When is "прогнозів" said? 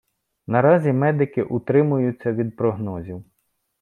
2.55-3.23